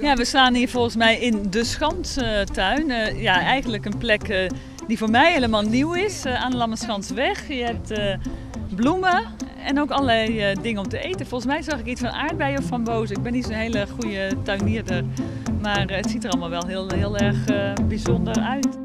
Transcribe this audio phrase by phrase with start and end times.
[0.00, 2.90] Ja, we staan hier volgens mij in de Schanstuin.
[2.90, 4.48] Uh, ja, eigenlijk een plek uh,
[4.86, 7.48] die voor mij helemaal nieuw is, uh, aan de Lammerschansweg.
[7.48, 8.00] Je hebt
[8.74, 9.24] bloemen
[9.64, 11.26] en ook allerlei dingen om te eten.
[11.26, 13.10] Volgens mij zag ik iets van aardbeien of van boos.
[13.10, 15.04] Ik ben niet zo'n hele goede tuinierder,
[15.62, 17.44] maar het ziet er allemaal wel heel, heel erg
[17.88, 18.78] bijzonder uit.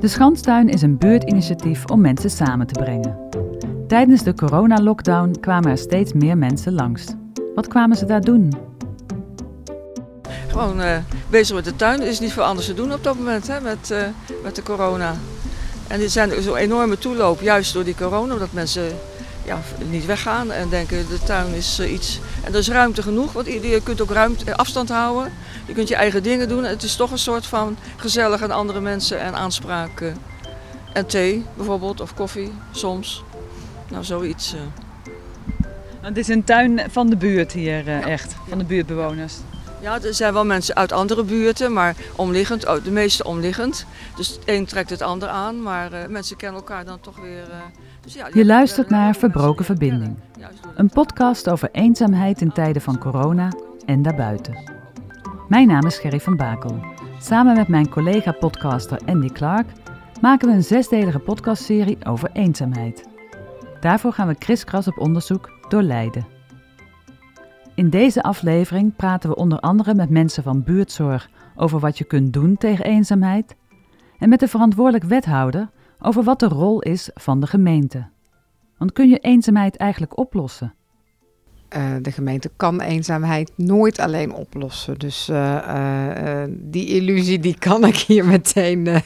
[0.00, 3.23] De Schanstuin is een buurtinitiatief om mensen samen te brengen.
[3.88, 7.04] Tijdens de coronalockdown kwamen er steeds meer mensen langs.
[7.54, 8.52] Wat kwamen ze daar doen?
[10.48, 10.96] Gewoon uh,
[11.30, 12.00] bezig met de tuin.
[12.00, 13.98] Er is niet veel anders te doen op dat moment hè, met, uh,
[14.42, 15.14] met de corona.
[15.86, 18.84] En er zijn zo'n enorme toeloop, juist door die corona, omdat mensen
[19.44, 19.58] ja,
[19.90, 22.20] niet weggaan en denken de tuin is uh, iets.
[22.44, 25.32] En er is ruimte genoeg, want je kunt ook ruimte, afstand houden.
[25.66, 26.64] Je kunt je eigen dingen doen.
[26.64, 30.12] Het is toch een soort van gezellig aan andere mensen en aanspraak.
[30.92, 33.24] en thee bijvoorbeeld, of koffie soms.
[33.90, 34.54] Nou, zoiets.
[36.00, 39.34] Het is een tuin van de buurt hier, echt, van de buurtbewoners.
[39.84, 43.86] Ja, er zijn wel mensen uit andere buurten, maar omliggend, oh, de meeste omliggend.
[44.16, 47.42] Dus het een trekt het ander aan, maar uh, mensen kennen elkaar dan toch weer.
[47.48, 47.56] Uh,
[48.00, 50.16] dus ja, Je luistert naar Verbroken Verbinding.
[50.74, 53.48] Een podcast over eenzaamheid in tijden van corona
[53.86, 54.72] en daarbuiten.
[55.48, 56.84] Mijn naam is Gerry van Bakel.
[57.20, 59.66] Samen met mijn collega-podcaster Andy Clark
[60.20, 63.13] maken we een zesdelige podcastserie over eenzaamheid.
[63.84, 66.26] Daarvoor gaan we kriskras op onderzoek door Leiden.
[67.74, 72.32] In deze aflevering praten we onder andere met mensen van buurtzorg over wat je kunt
[72.32, 73.56] doen tegen eenzaamheid
[74.18, 78.08] en met de verantwoordelijk wethouder over wat de rol is van de gemeente.
[78.78, 80.74] Want kun je eenzaamheid eigenlijk oplossen?
[81.76, 84.98] Uh, de gemeente kan eenzaamheid nooit alleen oplossen.
[84.98, 89.02] Dus uh, uh, die illusie die kan ik hier meteen.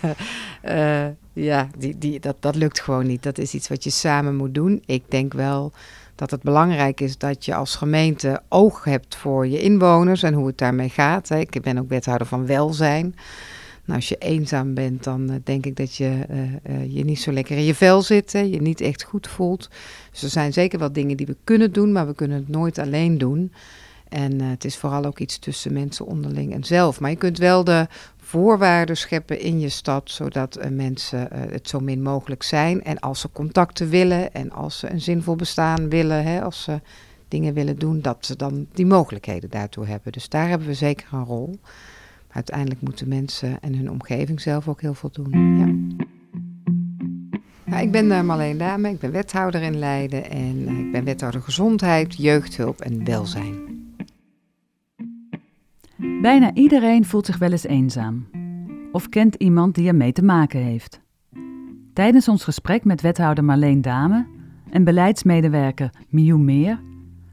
[1.44, 3.22] Ja, die, die, dat, dat lukt gewoon niet.
[3.22, 4.83] Dat is iets wat je samen moet doen.
[4.86, 5.72] Ik denk wel
[6.14, 10.46] dat het belangrijk is dat je als gemeente oog hebt voor je inwoners en hoe
[10.46, 11.30] het daarmee gaat.
[11.30, 13.14] Ik ben ook wethouder van welzijn.
[13.85, 17.20] Nou, als je eenzaam bent, dan eh, denk ik dat je uh, uh, je niet
[17.20, 19.70] zo lekker in je vel zit, je niet echt goed voelt.
[20.11, 22.79] Dus er zijn zeker wel dingen die we kunnen doen, maar we kunnen het nooit
[22.79, 23.52] alleen doen.
[24.08, 27.01] En het is vooral ook iets tussen mensen onderling en zelf.
[27.01, 27.86] Maar je kunt wel de
[28.17, 32.85] voorwaarden scheppen in je stad, zodat uh, mensen uh, het zo min mogelijk zijn.
[32.85, 36.80] En als ze contacten willen en als ze een zinvol bestaan willen, hè, als ze
[37.29, 40.13] dingen willen doen, dat ze dan die mogelijkheden daartoe hebben.
[40.13, 41.58] Dus daar hebben we zeker een rol.
[42.30, 45.58] Uiteindelijk moeten mensen en hun omgeving zelf ook heel veel doen.
[45.58, 45.96] Ja.
[47.70, 52.17] Ja, ik ben Marleen Dame, ik ben wethouder in Leiden en ik ben wethouder gezondheid,
[52.17, 53.67] jeugdhulp en welzijn.
[55.98, 58.29] Bijna iedereen voelt zich wel eens eenzaam
[58.92, 61.01] of kent iemand die ermee te maken heeft.
[61.92, 64.27] Tijdens ons gesprek met wethouder Marleen Dame
[64.70, 66.83] en beleidsmedewerker Miu Meer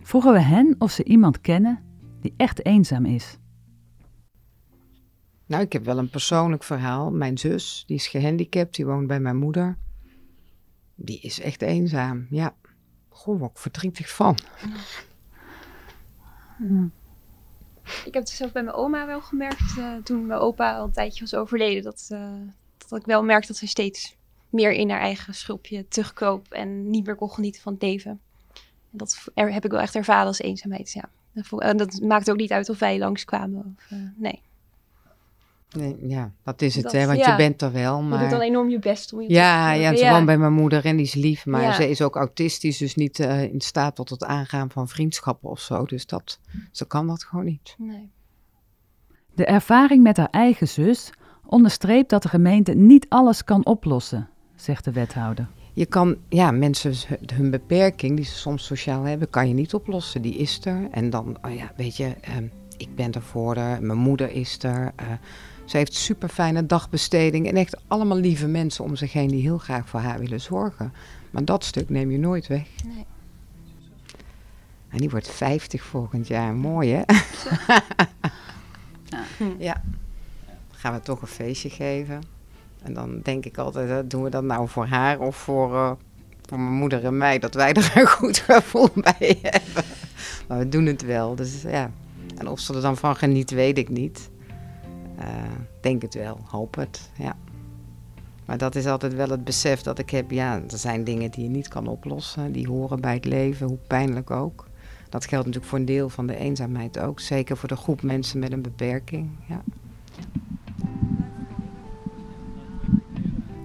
[0.02, 1.80] vroegen we hen of ze iemand kennen
[2.22, 3.38] die echt eenzaam is.
[5.46, 7.12] Nou, ik heb wel een persoonlijk verhaal.
[7.12, 9.78] Mijn zus, die is gehandicapt, die woont bij mijn moeder.
[10.96, 12.56] Die is echt eenzaam, ja.
[13.10, 14.38] Goh, wat verdrietig van.
[18.06, 20.92] Ik heb het zelf bij mijn oma wel gemerkt uh, toen mijn opa al een
[20.92, 21.84] tijdje was overleden.
[21.84, 22.32] Dat, uh,
[22.88, 24.16] dat ik wel merkte dat ze steeds
[24.50, 28.12] meer in haar eigen schulpje terugkroop en niet meer kon genieten van het leven.
[28.92, 31.10] En dat heb ik wel echt ervaren als eenzaamheid, ja.
[31.58, 34.42] En dat maakt ook niet uit of wij langskwamen of uh, nee.
[35.76, 37.06] Nee, ja, dat is het, hè?
[37.06, 38.18] Want je bent er wel, maar...
[38.18, 40.54] Je doet dan enorm je best om je Ja, te ja, ze woont bij mijn
[40.54, 43.96] moeder en die is lief, maar ze is ook autistisch, dus niet uh, in staat
[43.96, 45.86] tot het aangaan van vriendschappen of zo.
[45.86, 46.40] Dus dat,
[46.72, 47.76] ze kan dat gewoon niet.
[47.78, 48.12] Nee.
[49.36, 51.12] De ervaring met haar eigen zus
[51.46, 55.48] onderstreept dat de gemeente niet alles kan oplossen, zegt de wethouder.
[55.74, 56.94] Je kan, ja, mensen
[57.34, 60.22] hun beperking die ze soms sociaal hebben, kan je niet oplossen.
[60.22, 60.88] Die is er.
[60.92, 62.36] En dan, oh ja, weet je, uh,
[62.78, 64.94] ik ben er voor haar, mijn moeder is er.
[65.02, 65.08] Uh,
[65.66, 69.58] ze heeft super fijne dagbesteding en echt allemaal lieve mensen om zich heen die heel
[69.58, 70.94] graag voor haar willen zorgen.
[71.32, 72.68] Maar dat stuk neem je nooit weg.
[72.86, 73.06] Nee.
[74.90, 76.54] En die wordt 50 volgend jaar.
[76.54, 77.04] Mooi hè?
[79.04, 79.24] ja.
[79.58, 79.84] ja.
[80.72, 82.22] Gaan we toch een feestje geven.
[82.84, 85.92] En dan denk ik altijd, doen we dat nou voor haar of voor, uh,
[86.42, 87.40] voor mijn moeder en mij?
[87.40, 89.84] Dat wij er een goed gevoel bij hebben.
[90.48, 91.36] Maar we doen het wel.
[91.36, 91.92] Dus ja.
[92.38, 94.30] En of ze er dan van geniet, weet ik niet.
[95.20, 95.26] Uh,
[95.82, 97.36] denk het wel, hoop het, ja.
[98.46, 101.44] Maar dat is altijd wel het besef dat ik heb, ja, er zijn dingen die
[101.44, 102.52] je niet kan oplossen.
[102.52, 104.68] Die horen bij het leven, hoe pijnlijk ook.
[105.10, 107.20] Dat geldt natuurlijk voor een deel van de eenzaamheid ook.
[107.20, 109.62] Zeker voor de groep mensen met een beperking, ja.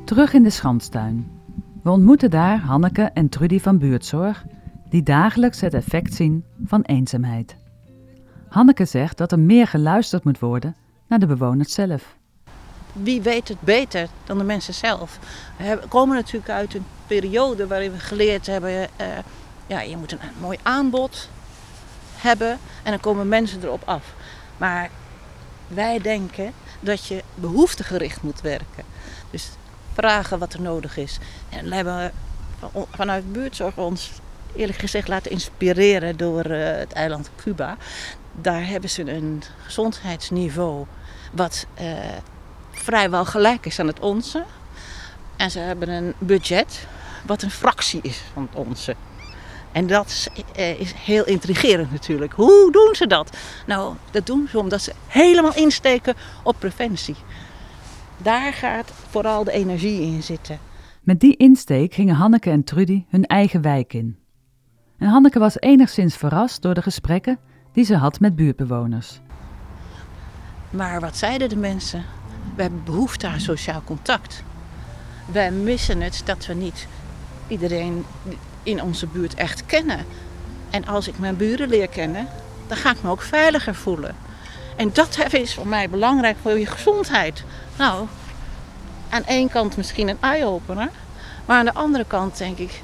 [0.05, 1.31] Terug in de Schanstuin.
[1.83, 4.45] We ontmoeten daar Hanneke en Trudy van Buurtzorg,
[4.89, 7.57] die dagelijks het effect zien van eenzaamheid.
[8.49, 10.77] Hanneke zegt dat er meer geluisterd moet worden
[11.11, 12.03] naar de bewoners zelf.
[12.93, 15.19] Wie weet het beter dan de mensen zelf?
[15.57, 19.07] We komen natuurlijk uit een periode waarin we geleerd hebben: uh,
[19.67, 21.29] ja, je moet een mooi aanbod
[22.17, 24.15] hebben en dan komen mensen erop af.
[24.57, 24.91] Maar
[25.69, 28.85] wij denken dat je behoeftegericht moet werken.
[29.31, 29.49] Dus
[29.93, 31.19] vragen wat er nodig is.
[31.49, 32.13] En we hebben
[32.91, 34.11] vanuit buurtzorg ons
[34.57, 37.77] eerlijk gezegd laten inspireren door uh, het eiland Cuba.
[38.33, 40.87] Daar hebben ze een gezondheidsniveau
[41.31, 41.93] wat uh,
[42.71, 44.45] vrijwel gelijk is aan het onze.
[45.37, 46.87] En ze hebben een budget
[47.27, 48.97] wat een fractie is van het onze.
[49.73, 50.29] En dat is,
[50.59, 52.33] uh, is heel intrigerend natuurlijk.
[52.33, 53.37] Hoe doen ze dat?
[53.67, 57.17] Nou, dat doen ze omdat ze helemaal insteken op preventie.
[58.17, 60.59] Daar gaat vooral de energie in zitten.
[61.03, 64.19] Met die insteek gingen Hanneke en Trudy hun eigen wijk in.
[64.99, 67.39] En Hanneke was enigszins verrast door de gesprekken
[67.73, 69.21] die ze had met buurtbewoners.
[70.71, 72.05] Maar wat zeiden de mensen?
[72.55, 74.43] We hebben behoefte aan sociaal contact.
[75.27, 76.87] Wij missen het dat we niet
[77.49, 78.07] iedereen
[78.63, 80.07] in onze buurt echt kennen.
[80.71, 82.29] En als ik mijn buren leer kennen,
[82.67, 84.17] dan ga ik me ook veiliger voelen.
[84.77, 87.45] En dat is voor mij belangrijk voor je gezondheid.
[87.77, 88.07] Nou,
[89.09, 90.91] aan één kant misschien een eye-opener.
[91.45, 92.83] Maar aan de andere kant denk ik,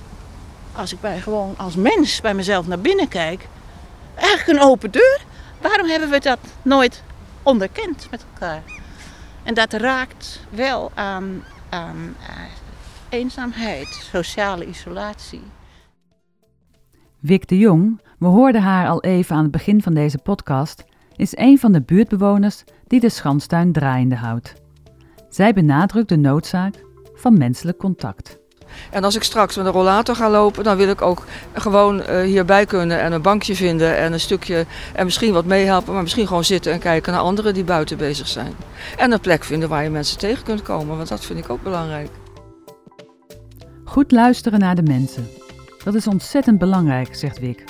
[0.72, 3.48] als ik bij gewoon als mens bij mezelf naar binnen kijk,
[4.14, 5.20] eigenlijk een open deur.
[5.60, 7.02] Waarom hebben we dat nooit
[7.46, 8.62] onderkend met elkaar?
[9.42, 11.42] En dat raakt wel aan,
[11.74, 11.90] uh,
[13.08, 15.42] eenzaamheid, sociale isolatie.
[17.18, 20.84] Wik de Jong, we hoorden haar al even aan het begin van deze podcast,
[21.16, 24.54] is een van de buurtbewoners die de Schanstuin draaiende houdt.
[25.28, 26.74] Zij benadrukt de noodzaak
[27.14, 28.38] van menselijk contact.
[28.90, 32.20] En als ik straks met een rollator ga lopen, dan wil ik ook gewoon uh,
[32.20, 36.26] hierbij kunnen en een bankje vinden en een stukje en misschien wat meehelpen, maar misschien
[36.26, 38.52] gewoon zitten en kijken naar anderen die buiten bezig zijn.
[38.96, 41.62] En een plek vinden waar je mensen tegen kunt komen, want dat vind ik ook
[41.62, 42.08] belangrijk.
[43.84, 45.28] Goed luisteren naar de mensen.
[45.84, 47.64] Dat is ontzettend belangrijk, zegt Wik.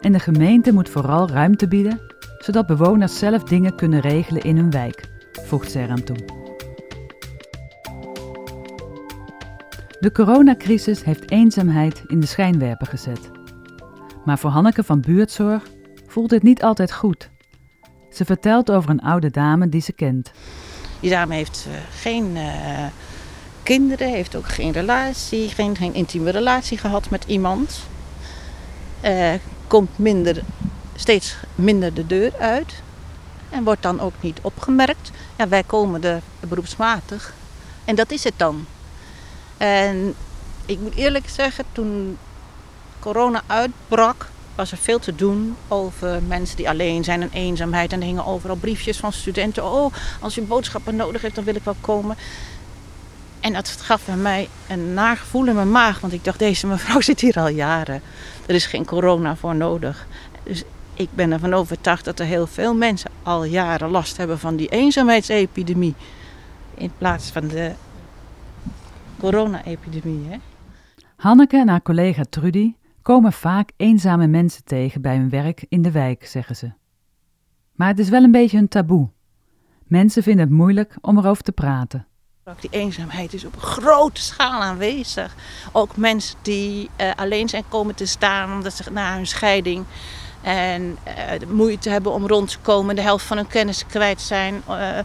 [0.00, 2.00] En de gemeente moet vooral ruimte bieden,
[2.38, 5.08] zodat bewoners zelf dingen kunnen regelen in hun wijk,
[5.46, 6.37] voegt ze eraan toe.
[10.00, 13.30] De coronacrisis heeft eenzaamheid in de schijnwerper gezet.
[14.24, 15.62] Maar voor Hanneke van Buurtzorg
[16.06, 17.30] voelt het niet altijd goed.
[18.10, 20.30] Ze vertelt over een oude dame die ze kent.
[21.00, 22.86] Die dame heeft uh, geen uh,
[23.62, 27.80] kinderen, heeft ook geen relatie, geen, geen intieme relatie gehad met iemand.
[29.04, 29.32] Uh,
[29.66, 30.42] komt minder,
[30.94, 32.82] steeds minder de deur uit
[33.50, 35.10] en wordt dan ook niet opgemerkt.
[35.38, 37.34] Ja, wij komen er beroepsmatig
[37.84, 38.66] en dat is het dan.
[39.58, 40.14] En
[40.66, 42.18] ik moet eerlijk zeggen, toen
[42.98, 47.92] corona uitbrak, was er veel te doen over mensen die alleen zijn en eenzaamheid.
[47.92, 49.72] En er hingen overal briefjes van studenten.
[49.72, 52.16] Oh, als je boodschappen nodig hebt, dan wil ik wel komen.
[53.40, 56.00] En dat gaf bij mij een nagevoel in mijn maag.
[56.00, 58.02] Want ik dacht, deze mevrouw zit hier al jaren.
[58.46, 60.06] Er is geen corona voor nodig.
[60.42, 60.62] Dus
[60.94, 64.68] ik ben ervan overtuigd dat er heel veel mensen al jaren last hebben van die
[64.68, 65.94] eenzaamheidsepidemie.
[66.74, 67.72] In plaats van de
[69.18, 70.40] corona-epidemie.
[71.16, 75.90] Hanneke en haar collega Trudy komen vaak eenzame mensen tegen bij hun werk in de
[75.90, 76.72] wijk, zeggen ze.
[77.72, 79.08] Maar het is wel een beetje een taboe.
[79.84, 82.06] Mensen vinden het moeilijk om erover te praten.
[82.60, 85.34] Die eenzaamheid is op een grote schaal aanwezig.
[85.72, 89.84] Ook mensen die uh, alleen zijn komen te staan omdat ze na hun scheiding
[90.42, 94.62] en uh, moeite hebben om rond te komen, de helft van hun kennis kwijt zijn.
[94.68, 94.98] Uh,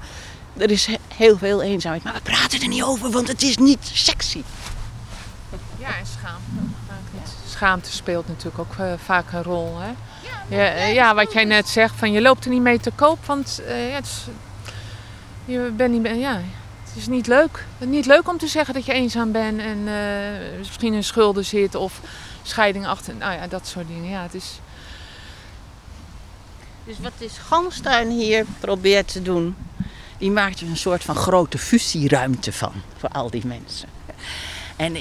[0.58, 3.90] er is heel veel eenzaamheid, maar we praten er niet over, want het is niet
[3.94, 4.44] sexy.
[5.78, 6.74] Ja, en schaamte.
[7.48, 9.78] Schaamte speelt natuurlijk ook uh, vaak een rol.
[9.80, 9.92] Hè?
[10.48, 13.62] Ja, ja, wat jij net zegt, van je loopt er niet mee te koop, want
[13.68, 14.26] uh, ja, het is,
[15.46, 16.42] je bent niet, ja,
[16.84, 17.66] het is niet leuk.
[17.78, 21.04] Het is niet leuk om te zeggen dat je eenzaam bent en uh, misschien in
[21.04, 22.00] schulden zit of
[22.44, 24.10] scheiding achter, nou ja, dat soort dingen.
[24.10, 24.60] Ja, het is...
[26.86, 29.56] Dus wat is Ganstuin hier probeert te doen,
[30.24, 33.90] die maakt er een soort van grote fusieruimte van voor al die mensen.
[34.76, 34.96] En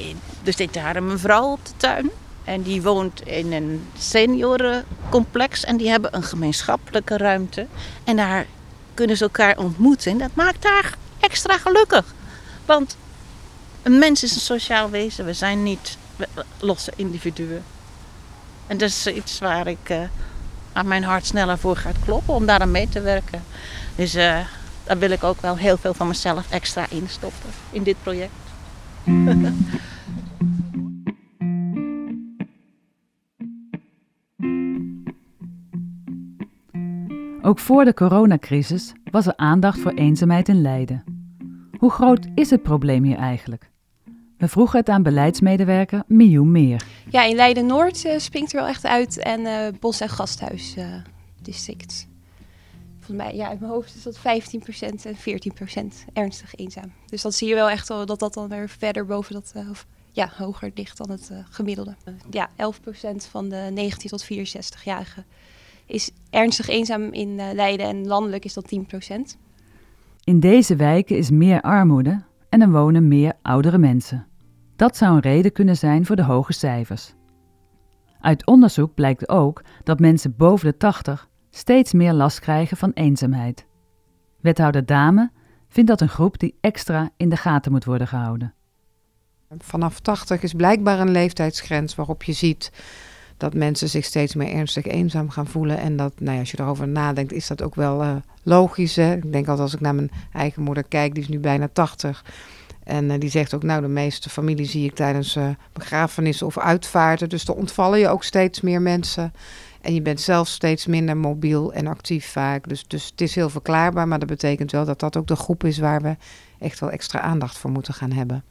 [0.45, 2.11] er zit daar een mevrouw op de tuin.
[2.45, 5.65] En die woont in een seniorencomplex.
[5.65, 7.67] En die hebben een gemeenschappelijke ruimte.
[8.05, 8.47] En daar
[8.95, 10.13] kunnen ze elkaar ontmoeten.
[10.13, 12.15] En dat maakt haar extra gelukkig.
[12.65, 12.97] Want
[13.83, 15.25] een mens is een sociaal wezen.
[15.25, 15.99] We zijn niet
[16.59, 17.65] losse individuen.
[18.67, 20.01] En dat is iets waar ik uh,
[20.73, 23.45] aan mijn hart sneller voor gaat kloppen om daar aan mee te werken.
[23.95, 24.39] Dus uh,
[24.85, 28.33] daar wil ik ook wel heel veel van mezelf extra in stoppen in dit project.
[37.45, 41.05] Ook voor de coronacrisis was er aandacht voor eenzaamheid in Leiden.
[41.79, 43.71] Hoe groot is het probleem hier eigenlijk?
[44.39, 46.85] We vroegen het aan beleidsmedewerker Miu Meer.
[47.11, 52.09] Ja, in Leiden-Noord eh, springt er wel echt uit en eh, Bos- en Gasthuisdistrict.
[53.13, 54.21] Volgens mij, ja, in mijn hoofd is dat 15%
[55.07, 56.93] en 14% ernstig eenzaam.
[57.07, 59.87] Dus dan zie je wel echt al dat dat dan weer verder boven dat, of,
[60.11, 61.95] ja, hoger ligt dan het gemiddelde.
[62.31, 62.53] ja, 11%
[63.31, 65.25] van de 19 tot 64-jarigen
[65.87, 69.39] is ernstig eenzaam in Leiden en landelijk is dat 10%.
[70.25, 74.27] In deze wijken is meer armoede en er wonen meer oudere mensen.
[74.77, 77.15] Dat zou een reden kunnen zijn voor de hoge cijfers.
[78.21, 83.65] Uit onderzoek blijkt ook dat mensen boven de 80 steeds meer last krijgen van eenzaamheid.
[84.41, 85.31] Wethouder Dame
[85.69, 88.55] vindt dat een groep die extra in de gaten moet worden gehouden.
[89.59, 92.73] Vanaf 80 is blijkbaar een leeftijdsgrens waarop je ziet
[93.37, 95.79] dat mensen zich steeds meer ernstig eenzaam gaan voelen.
[95.79, 98.97] En dat, nou ja, als je erover nadenkt, is dat ook wel uh, logisch.
[98.97, 99.15] Hè?
[99.15, 102.25] Ik denk altijd als ik naar mijn eigen moeder kijk, die is nu bijna 80.
[102.85, 106.59] En uh, die zegt ook, nou, de meeste familie zie ik tijdens uh, begrafenissen of
[106.59, 107.29] uitvaarten.
[107.29, 109.33] Dus er ontvallen je ook steeds meer mensen.
[109.83, 112.69] En je bent zelf steeds minder mobiel en actief vaak.
[112.69, 115.65] Dus, dus het is heel verklaarbaar, maar dat betekent wel dat dat ook de groep
[115.65, 116.17] is waar we
[116.59, 118.45] echt wel extra aandacht voor moeten gaan hebben.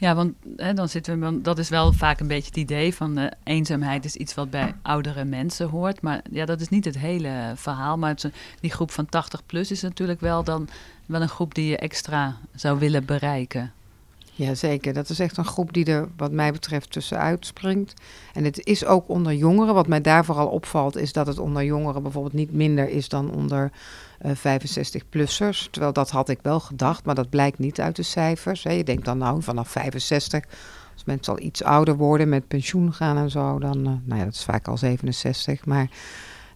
[0.00, 3.18] Ja, want hè, dan zitten we, dat is wel vaak een beetje het idee van
[3.18, 6.00] uh, eenzaamheid is iets wat bij oudere mensen hoort.
[6.00, 7.98] Maar ja, dat is niet het hele verhaal.
[7.98, 8.16] Maar
[8.60, 10.68] die groep van 80 plus is natuurlijk wel dan
[11.06, 13.72] wel een groep die je extra zou willen bereiken.
[14.44, 17.94] Jazeker, dat is echt een groep die er wat mij betreft tussenuit springt.
[18.32, 19.74] En het is ook onder jongeren.
[19.74, 23.30] Wat mij daar vooral opvalt is dat het onder jongeren bijvoorbeeld niet minder is dan
[23.30, 23.70] onder
[24.22, 25.68] uh, 65-plussers.
[25.70, 28.62] Terwijl dat had ik wel gedacht, maar dat blijkt niet uit de cijfers.
[28.62, 28.70] Hè.
[28.70, 30.44] Je denkt dan nou vanaf 65,
[30.92, 34.24] als mensen al iets ouder worden met pensioen gaan en zo, dan, uh, nou ja,
[34.24, 35.66] dat is vaak al 67.
[35.66, 35.90] Maar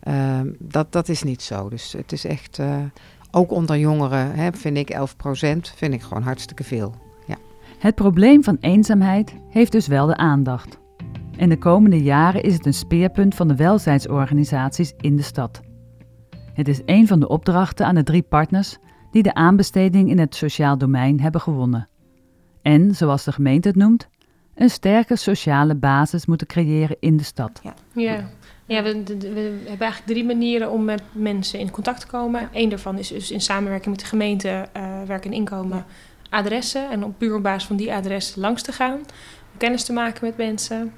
[0.08, 1.68] uh, dat, dat is niet zo.
[1.68, 2.76] Dus het is echt, uh,
[3.30, 4.98] ook onder jongeren hè, vind ik 11%
[5.74, 6.94] vind ik gewoon hartstikke veel.
[7.82, 10.78] Het probleem van eenzaamheid heeft dus wel de aandacht.
[11.36, 15.60] En de komende jaren is het een speerpunt van de welzijnsorganisaties in de stad.
[16.52, 18.78] Het is een van de opdrachten aan de drie partners
[19.10, 21.88] die de aanbesteding in het sociaal domein hebben gewonnen.
[22.62, 24.08] En, zoals de gemeente het noemt,
[24.54, 27.60] een sterke sociale basis moeten creëren in de stad.
[27.62, 28.28] Ja, ja.
[28.66, 32.48] ja we, we, hebben eigenlijk drie manieren om met mensen in contact te komen.
[32.52, 35.84] Eén daarvan is dus in samenwerking met de gemeente uh, werk en inkomen
[36.32, 36.90] adressen.
[36.90, 38.98] En op puur op basis van die adressen langs te gaan.
[39.52, 40.92] Om kennis te maken met mensen.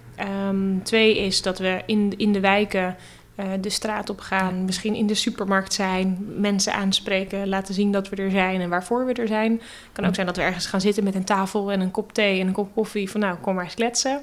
[0.49, 2.97] Um, twee is dat we in, in de wijken
[3.37, 8.09] uh, de straat op gaan, misschien in de supermarkt zijn, mensen aanspreken, laten zien dat
[8.09, 9.53] we er zijn en waarvoor we er zijn.
[9.53, 12.13] Het kan ook zijn dat we ergens gaan zitten met een tafel en een kop
[12.13, 14.23] thee en een kop koffie van nou, kom maar eens kletsen.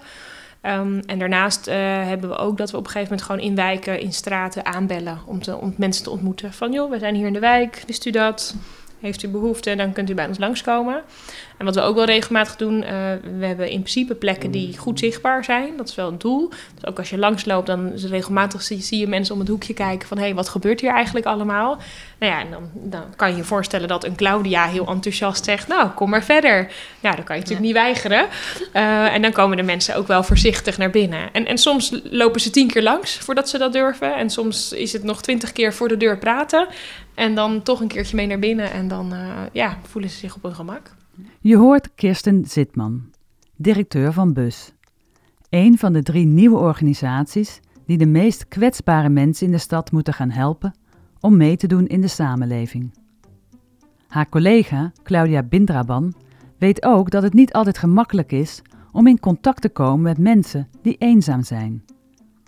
[0.66, 1.76] Um, en daarnaast uh,
[2.08, 5.20] hebben we ook dat we op een gegeven moment gewoon in wijken, in straten aanbellen
[5.26, 6.54] om, te, om mensen te ontmoeten.
[6.54, 8.56] Van joh, we zijn hier in de wijk, wist u dat?
[9.02, 11.04] Heeft u behoefte, dan kunt u bij ons langskomen.
[11.62, 12.90] En wat we ook wel regelmatig doen, uh,
[13.38, 15.78] we hebben in principe plekken die goed zichtbaar zijn.
[15.78, 16.50] Dat is wel het doel.
[16.50, 19.74] Dus ook als je langsloopt, dan is regelmatig zie, zie, je mensen om het hoekje
[19.74, 20.18] kijken van...
[20.18, 21.78] hé, hey, wat gebeurt hier eigenlijk allemaal?
[22.20, 25.68] Nou ja, en dan, dan kan je je voorstellen dat een Claudia heel enthousiast zegt...
[25.68, 26.72] nou, kom maar verder.
[27.00, 27.74] Ja, dan kan je natuurlijk ja.
[27.74, 28.28] niet weigeren.
[28.74, 31.34] Uh, en dan komen de mensen ook wel voorzichtig naar binnen.
[31.34, 34.16] En, en soms lopen ze tien keer langs voordat ze dat durven.
[34.16, 36.68] En soms is het nog twintig keer voor de deur praten.
[37.16, 39.20] En dan toch een keertje mee naar binnen en dan uh,
[39.52, 40.92] ja, voelen ze zich op hun gemak.
[41.40, 43.02] Je hoort Kirsten Zitman,
[43.56, 44.74] directeur van BUS.
[45.50, 50.14] Een van de drie nieuwe organisaties die de meest kwetsbare mensen in de stad moeten
[50.14, 50.74] gaan helpen
[51.20, 52.94] om mee te doen in de samenleving.
[54.08, 56.14] Haar collega Claudia Bindraban
[56.58, 58.62] weet ook dat het niet altijd gemakkelijk is
[58.92, 61.84] om in contact te komen met mensen die eenzaam zijn.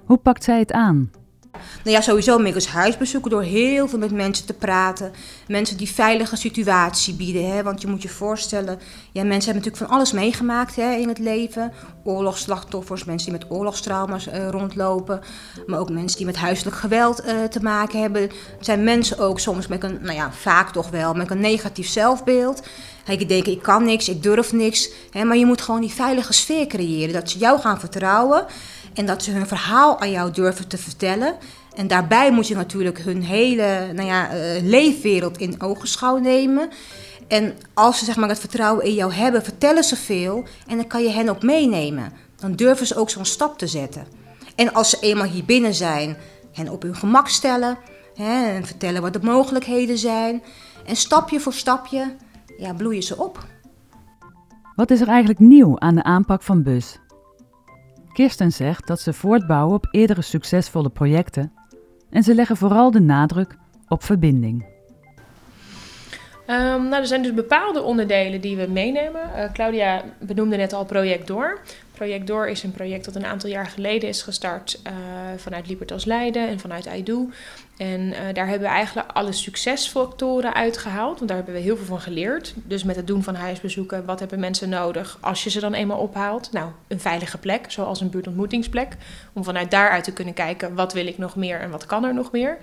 [0.05, 1.11] Hoe pakt zij het aan?
[1.53, 5.11] Nou ja, sowieso middels huisbezoeken door heel veel met mensen te praten.
[5.47, 7.51] Mensen die veilige situatie bieden.
[7.51, 7.63] Hè?
[7.63, 8.79] Want je moet je voorstellen,
[9.11, 11.71] ja, mensen hebben natuurlijk van alles meegemaakt hè, in het leven.
[12.03, 15.21] Oorlogsslachtoffers, mensen die met oorlogstrauma's uh, rondlopen.
[15.65, 18.21] Maar ook mensen die met huiselijk geweld uh, te maken hebben.
[18.21, 21.87] Het zijn mensen ook soms met een, nou ja, vaak toch wel, met een negatief
[21.87, 22.63] zelfbeeld.
[23.05, 24.89] Je denken, ik kan niks, ik durf niks.
[25.11, 25.23] Hè?
[25.23, 27.13] Maar je moet gewoon die veilige sfeer creëren.
[27.13, 28.45] Dat ze jou gaan vertrouwen.
[28.93, 31.35] En dat ze hun verhaal aan jou durven te vertellen.
[31.75, 36.69] En daarbij moet je natuurlijk hun hele nou ja, uh, leefwereld in ogenschouw nemen.
[37.27, 40.43] En als ze zeg maar, het vertrouwen in jou hebben, vertellen ze veel.
[40.67, 42.11] En dan kan je hen ook meenemen.
[42.35, 44.07] Dan durven ze ook zo'n stap te zetten.
[44.55, 46.17] En als ze eenmaal hier binnen zijn,
[46.51, 47.77] hen op hun gemak stellen.
[48.15, 50.43] Hè, en vertellen wat de mogelijkheden zijn.
[50.85, 52.15] En stapje voor stapje
[52.57, 53.45] ja, bloeien ze op.
[54.75, 56.99] Wat is er eigenlijk nieuw aan de aanpak van BUS?
[58.13, 61.53] Kirsten zegt dat ze voortbouwen op eerdere succesvolle projecten
[62.09, 63.55] En ze leggen vooral de nadruk
[63.87, 64.65] op verbinding.
[66.47, 69.21] Um, nou, er zijn dus bepaalde onderdelen die we meenemen.
[69.35, 71.59] Uh, Claudia benoemde net al Project Door.
[71.93, 74.93] Project Door is een project dat een aantal jaar geleden is gestart uh,
[75.37, 77.29] vanuit Libertas Leiden en vanuit IDO.
[77.77, 81.85] En uh, daar hebben we eigenlijk alle succesfactoren uitgehaald, want daar hebben we heel veel
[81.85, 82.53] van geleerd.
[82.55, 85.99] Dus met het doen van huisbezoeken, wat hebben mensen nodig als je ze dan eenmaal
[85.99, 86.51] ophaalt?
[86.51, 88.95] Nou, een veilige plek, zoals een buurtontmoetingsplek,
[89.33, 92.13] om vanuit daaruit te kunnen kijken wat wil ik nog meer en wat kan er
[92.13, 92.57] nog meer.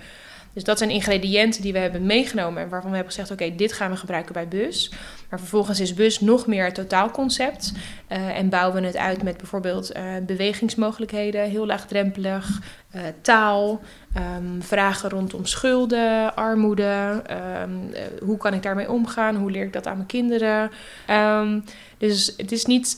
[0.52, 3.72] Dus dat zijn ingrediënten die we hebben meegenomen en waarvan we hebben gezegd: oké, dit
[3.72, 4.92] gaan we gebruiken bij bus.
[5.30, 7.72] Maar vervolgens is bus nog meer het totaalconcept
[8.08, 12.60] uh, en bouwen we het uit met bijvoorbeeld uh, bewegingsmogelijkheden, heel laagdrempelig,
[12.94, 13.80] uh, taal,
[14.16, 17.22] um, vragen rondom schulden, armoede,
[17.62, 17.90] um,
[18.22, 20.70] hoe kan ik daarmee omgaan, hoe leer ik dat aan mijn kinderen.
[21.10, 21.64] Um,
[21.98, 22.96] dus het is niet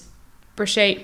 [0.55, 1.03] per se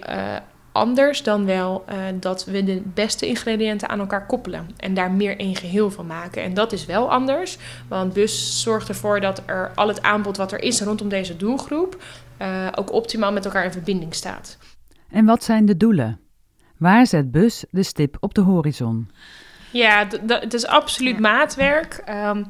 [0.79, 5.39] anders dan wel uh, dat we de beste ingrediënten aan elkaar koppelen en daar meer
[5.39, 6.43] één geheel van maken.
[6.43, 7.59] En dat is wel anders,
[7.89, 12.03] want bus zorgt ervoor dat er al het aanbod wat er is rondom deze doelgroep
[12.43, 14.59] uh, ook optimaal met elkaar in verbinding staat.
[15.11, 16.21] En wat zijn de doelen?
[16.77, 19.11] Waar zet bus de stip op de horizon?
[19.71, 22.03] Ja, het is absoluut maatwerk.
[22.09, 22.47] Um,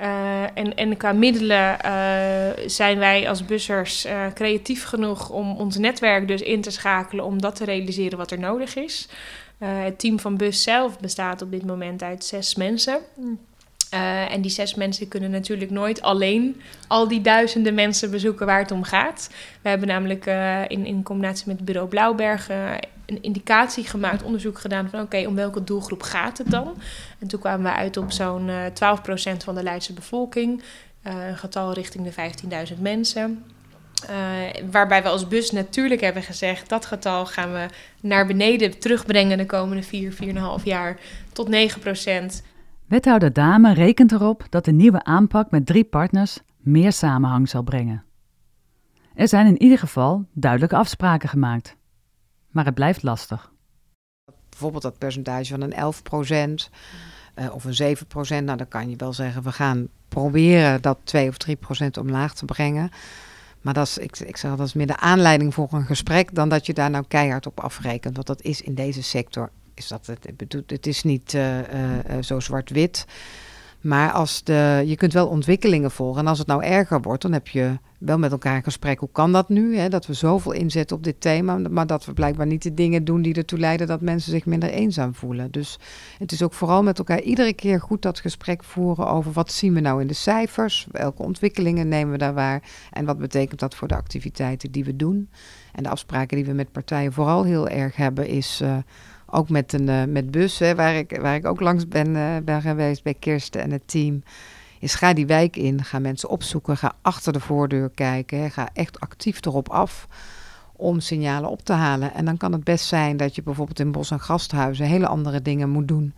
[0.00, 5.76] uh, en, en qua middelen uh, zijn wij als bussers uh, creatief genoeg om ons
[5.76, 9.08] netwerk dus in te schakelen om dat te realiseren wat er nodig is.
[9.58, 12.98] het team van Bus zelf bestaat op dit moment uit zes mensen.
[14.30, 18.70] En die zes mensen kunnen natuurlijk nooit alleen al die duizenden mensen bezoeken waar het
[18.70, 19.30] om gaat.
[19.62, 20.26] We hebben namelijk
[20.68, 25.64] in, in combinatie met bureau Blauwbergen een indicatie gemaakt, onderzoek gedaan van oké, om welke
[25.64, 26.74] doelgroep gaat het dan?
[27.18, 30.62] En toen kwamen we uit op zo'n uh, eh, 12% van de Leidse bevolking,
[31.02, 33.44] een getal richting de 15.000 mensen.
[34.70, 37.66] waarbij we als bus natuurlijk hebben gezegd, dat getal gaan we
[38.00, 40.12] naar beneden terugbrengen de komende 4,
[40.58, 40.98] 4,5 jaar
[41.32, 41.48] tot
[42.40, 42.44] 9%
[42.86, 48.04] Wethouder Dame rekent erop dat de nieuwe aanpak met drie partners meer samenhang zal brengen.
[49.14, 51.76] Er zijn in ieder geval duidelijke afspraken gemaakt.
[52.56, 53.50] Maar het blijft lastig.
[54.48, 56.70] Bijvoorbeeld dat percentage van een 11 procent
[57.38, 58.44] uh, of een 7 procent.
[58.44, 62.34] Nou, dan kan je wel zeggen, we gaan proberen dat 2 of 3 procent omlaag
[62.34, 62.90] te brengen.
[63.60, 66.48] Maar dat is, ik, ik zeg, dat is meer de aanleiding voor een gesprek dan
[66.48, 68.14] dat je daar nou keihard op afrekent.
[68.14, 70.28] Want dat is in deze sector is dat het.
[70.66, 73.06] Het is niet uh, uh, zo zwart-wit.
[73.86, 76.20] Maar als de, je kunt wel ontwikkelingen volgen.
[76.20, 78.98] En als het nou erger wordt, dan heb je wel met elkaar een gesprek.
[78.98, 79.76] Hoe kan dat nu?
[79.76, 79.88] Hè?
[79.88, 81.58] Dat we zoveel inzetten op dit thema.
[81.70, 84.68] Maar dat we blijkbaar niet de dingen doen die ertoe leiden dat mensen zich minder
[84.68, 85.50] eenzaam voelen.
[85.50, 85.78] Dus
[86.18, 89.74] het is ook vooral met elkaar iedere keer goed dat gesprek voeren over wat zien
[89.74, 90.86] we nou in de cijfers.
[90.90, 92.62] Welke ontwikkelingen nemen we daar waar?
[92.90, 95.30] En wat betekent dat voor de activiteiten die we doen?
[95.72, 98.60] En de afspraken die we met partijen vooral heel erg hebben is.
[98.62, 98.76] Uh,
[99.36, 102.36] ook met, een, uh, met bus, hè, waar, ik, waar ik ook langs ben, uh,
[102.44, 104.22] ben geweest bij Kirsten en het team.
[104.80, 108.40] Is ga die wijk in, ga mensen opzoeken, ga achter de voordeur kijken.
[108.40, 110.08] Hè, ga echt actief erop af
[110.72, 112.14] om signalen op te halen.
[112.14, 115.42] En dan kan het best zijn dat je bijvoorbeeld in bos- en gasthuizen hele andere
[115.42, 116.14] dingen moet doen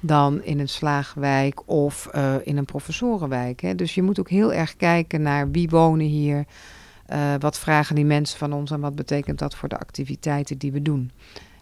[0.00, 3.60] dan in een slaagwijk of uh, in een professorenwijk.
[3.60, 3.74] Hè.
[3.74, 6.44] Dus je moet ook heel erg kijken naar wie wonen hier,
[7.12, 10.72] uh, wat vragen die mensen van ons en wat betekent dat voor de activiteiten die
[10.72, 11.10] we doen.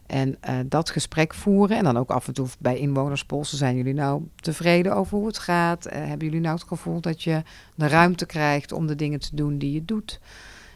[0.07, 3.59] En uh, dat gesprek voeren en dan ook af en toe bij inwoners polsen.
[3.59, 5.87] Zijn jullie nou tevreden over hoe het gaat?
[5.87, 7.43] Uh, hebben jullie nou het gevoel dat je
[7.75, 10.21] de ruimte krijgt om de dingen te doen die je doet?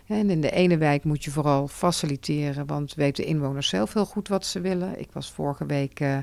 [0.06, 4.28] En in de ene wijk moet je vooral faciliteren, want weten inwoners zelf heel goed
[4.28, 5.00] wat ze willen.
[5.00, 6.18] Ik was vorige week uh,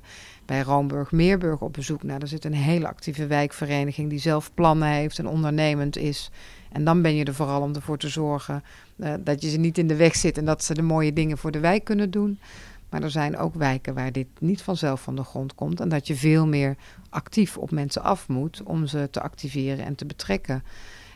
[0.46, 2.04] bij Roomburg-Meerburg op bezoek.
[2.04, 6.32] Nou, daar zit een hele actieve wijkvereniging die zelf plannen heeft en ondernemend is.
[6.72, 8.64] En dan ben je er vooral om ervoor te zorgen
[9.20, 11.52] dat je ze niet in de weg zit en dat ze de mooie dingen voor
[11.52, 12.40] de wijk kunnen doen.
[12.90, 15.80] Maar er zijn ook wijken waar dit niet vanzelf van de grond komt.
[15.80, 16.76] En dat je veel meer
[17.10, 20.64] actief op mensen af moet om ze te activeren en te betrekken.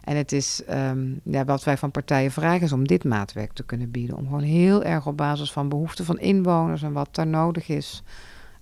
[0.04, 3.64] En het is um, ja, wat wij van partijen vragen, is om dit maatwerk te
[3.64, 4.18] kunnen bieden.
[4.18, 8.04] Om gewoon heel erg op basis van behoeften van inwoners en wat daar nodig is,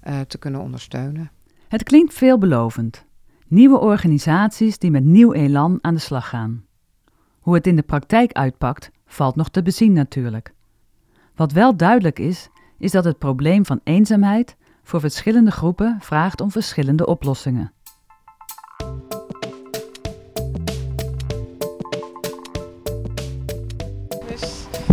[0.08, 1.32] uh, te kunnen ondersteunen.
[1.67, 3.06] Het klinkt veelbelovend.
[3.48, 6.65] Nieuwe organisaties die met nieuw elan aan de slag gaan.
[7.39, 10.54] Hoe het in de praktijk uitpakt, valt nog te bezien natuurlijk.
[11.36, 16.52] Wat wel duidelijk is, is dat het probleem van eenzaamheid voor verschillende groepen vraagt om
[16.52, 17.72] verschillende oplossingen.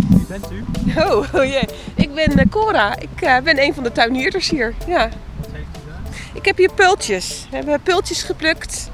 [0.08, 0.64] Wie bent u?
[1.00, 1.68] Oh, oh jee.
[1.94, 2.98] Ik ben uh, Cora.
[2.98, 4.74] Ik uh, ben een van de tuinierders hier.
[4.86, 5.08] Ja.
[5.40, 6.00] Wat heeft u daar?
[6.34, 7.46] Ik heb hier pultjes.
[7.50, 8.90] We hebben pultjes geplukt.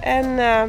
[0.00, 0.62] En uh,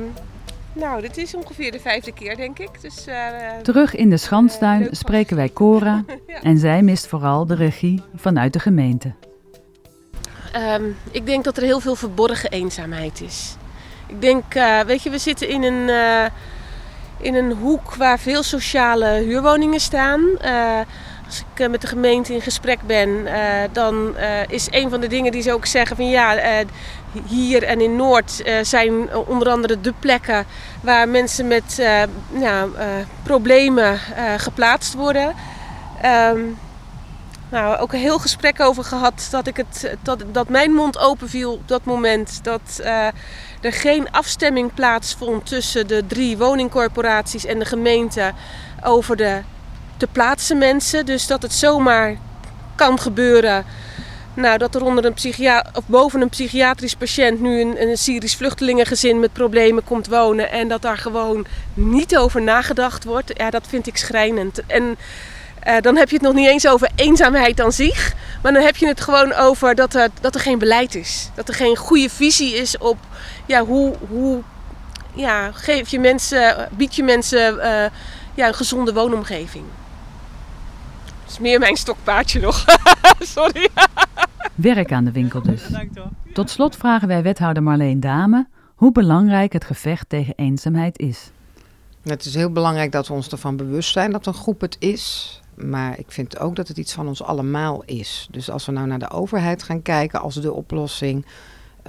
[0.79, 2.81] nou, dit is ongeveer de vijfde keer, denk ik.
[2.81, 3.15] Dus, uh,
[3.61, 6.03] Terug in de Schanstuin spreken wij Cora.
[6.27, 6.41] ja.
[6.41, 9.13] En zij mist vooral de regie vanuit de gemeente.
[10.51, 13.55] Ehm, ik denk dat er heel veel verborgen eenzaamheid is.
[14.07, 16.25] Ik denk, uh, weet je, we zitten in een, uh,
[17.17, 20.21] in een hoek waar veel sociale huurwoningen staan.
[20.45, 20.79] Uh,
[21.25, 23.27] als ik met de gemeente in gesprek ben,
[23.71, 24.15] dan
[24.47, 26.63] is een van de dingen die ze ook zeggen van ja,
[27.27, 30.45] hier en in Noord zijn onder andere de plekken
[30.81, 31.81] waar mensen met
[32.29, 32.71] nou,
[33.23, 33.99] problemen
[34.37, 35.35] geplaatst worden.
[36.05, 36.57] Um,
[37.49, 41.29] nou, ook een heel gesprek over gehad dat, ik het, dat, dat mijn mond open
[41.29, 42.39] viel op dat moment.
[42.43, 42.81] Dat
[43.61, 48.33] er geen afstemming plaatsvond tussen de drie woningcorporaties en de gemeente
[48.83, 49.41] over de
[49.97, 51.05] te plaatsen mensen.
[51.05, 52.17] Dus dat het zomaar
[52.75, 53.65] kan gebeuren.
[54.39, 59.19] Nou, dat er onder een of boven een psychiatrisch patiënt nu een, een Syrisch vluchtelingengezin
[59.19, 60.51] met problemen komt wonen.
[60.51, 63.31] En dat daar gewoon niet over nagedacht wordt.
[63.37, 64.61] Ja, dat vind ik schrijnend.
[64.67, 64.97] En
[65.67, 68.13] uh, dan heb je het nog niet eens over eenzaamheid aan zich.
[68.41, 71.29] Maar dan heb je het gewoon over dat er, dat er geen beleid is.
[71.35, 72.97] Dat er geen goede visie is op
[73.45, 74.41] ja, hoe, hoe
[75.13, 77.85] ja, geef je mensen, bied je mensen uh,
[78.33, 79.65] ja, een gezonde woonomgeving.
[81.29, 82.65] Dat is meer mijn stokpaardje nog.
[83.19, 83.69] Sorry.
[84.55, 85.61] Werk aan de winkel dus.
[86.33, 91.31] Tot slot vragen wij wethouder Marleen Dame hoe belangrijk het gevecht tegen eenzaamheid is.
[92.03, 95.41] Het is heel belangrijk dat we ons ervan bewust zijn dat een groep het is.
[95.55, 98.27] Maar ik vind ook dat het iets van ons allemaal is.
[98.31, 101.25] Dus als we nou naar de overheid gaan kijken als de oplossing,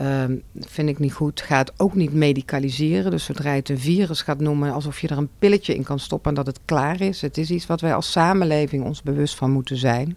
[0.00, 1.40] ehm, vind ik niet goed.
[1.40, 3.10] Ga het ook niet medicaliseren.
[3.10, 5.98] Dus zodra je het een virus gaat noemen, alsof je er een pilletje in kan
[5.98, 7.20] stoppen en dat het klaar is.
[7.20, 10.16] Het is iets wat wij als samenleving ons bewust van moeten zijn.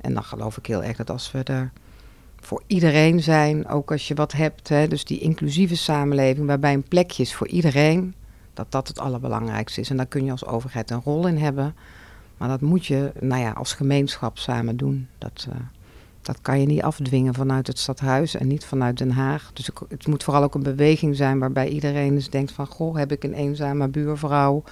[0.00, 1.72] En dan geloof ik heel erg dat als we er
[2.40, 6.88] voor iedereen zijn, ook als je wat hebt, hè, dus die inclusieve samenleving waarbij een
[6.88, 8.14] plekje is voor iedereen,
[8.54, 9.90] dat dat het allerbelangrijkste is.
[9.90, 11.74] En daar kun je als overheid een rol in hebben.
[12.36, 15.08] Maar dat moet je nou ja, als gemeenschap samen doen.
[15.18, 15.54] Dat, uh,
[16.28, 19.50] dat kan je niet afdwingen vanuit het stadhuis en niet vanuit Den Haag.
[19.52, 22.66] Dus het moet vooral ook een beweging zijn waarbij iedereen eens denkt van...
[22.66, 24.62] goh, heb ik een eenzame buurvrouw?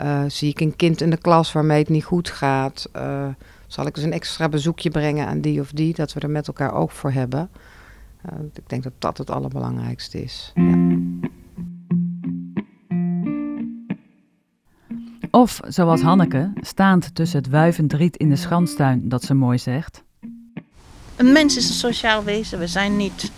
[0.00, 2.88] Uh, zie ik een kind in de klas waarmee het niet goed gaat?
[2.96, 3.26] Uh,
[3.66, 5.94] zal ik eens een extra bezoekje brengen aan die of die?
[5.94, 7.50] Dat we er met elkaar oog voor hebben.
[8.52, 10.52] ik denk dat dat het allerbelangrijkste is.
[15.30, 20.08] Of, zoals Hanneke, staand tussen het wuivend riet in de schanstuin, dat ze mooi zegt.
[21.20, 23.32] Een mens is een sociaal wezen, we zijn niet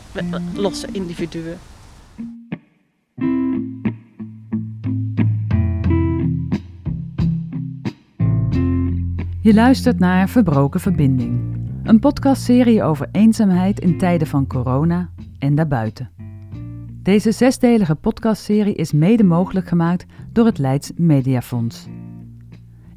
[0.55, 1.59] losse individuen.
[9.41, 16.11] Je luistert naar Verbroken Verbinding, een podcastserie over eenzaamheid in tijden van corona en daarbuiten.
[16.93, 21.87] Deze zesdelige podcastserie is mede mogelijk gemaakt door het Leids Mediafonds.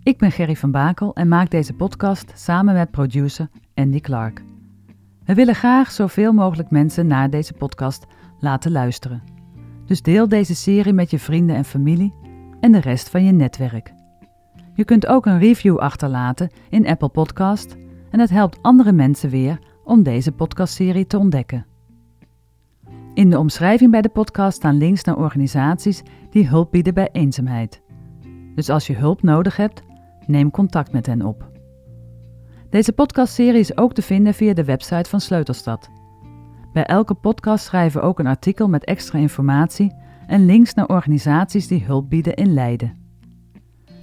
[0.04, 4.44] Ik ben Gerry van Bakel en maak deze podcast samen met producer Andy Clark.
[5.26, 8.06] We willen graag zoveel mogelijk mensen naar deze podcast
[8.40, 9.24] laten luisteren.
[9.86, 12.14] Dus deel deze serie met je vrienden en familie
[12.60, 13.94] en de rest van je netwerk.
[14.74, 17.76] Je kunt ook een review achterlaten in Apple Podcast
[18.12, 21.66] en het helpt andere mensen weer om deze podcastserie te ontdekken.
[23.14, 27.82] In de omschrijving bij de podcast staan links naar organisaties die hulp bieden bij eenzaamheid.
[28.56, 29.82] Dus als je hulp nodig hebt,
[30.26, 31.54] neem contact met hen op.
[32.76, 35.90] Deze podcastserie is ook te vinden via de website van Sleutelstad.
[36.74, 39.96] Bij elke podcast schrijven we ook een artikel met extra informatie
[40.28, 42.98] en links naar organisaties die hulp bieden in Leiden.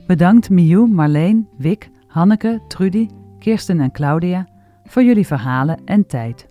[0.06, 3.08] Bedankt Miu, Marleen, Wik, Hanneke, Trudy,
[3.38, 4.48] Kirsten en Claudia
[4.84, 6.46] voor jullie verhalen en tijd.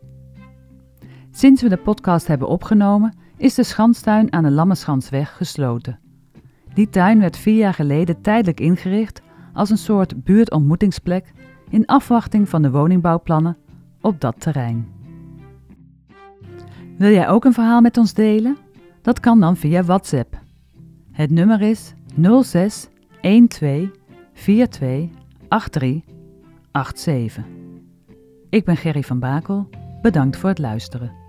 [1.31, 5.99] Sinds we de podcast hebben opgenomen, is de schanstuin aan de Lammenschansweg gesloten.
[6.73, 9.21] Die tuin werd vier jaar geleden tijdelijk ingericht
[9.53, 11.33] als een soort buurtontmoetingsplek
[11.71, 13.57] in afwachting van de woningbouwplannen
[14.01, 14.87] op dat terrein.
[16.97, 18.57] Wil jij ook een verhaal met ons delen?
[19.01, 20.39] Dat kan dan via WhatsApp.
[21.11, 21.93] Het nummer is
[22.41, 22.87] 06
[23.21, 23.89] 12 42
[24.33, 26.01] 83
[26.71, 27.43] 87.
[28.49, 29.69] Ik ben Gerry van Bakel.
[30.01, 31.20] Bedankt voor het luisteren.